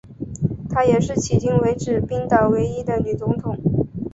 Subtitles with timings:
[0.67, 3.55] 她也是迄今为止冰岛唯一的女总统。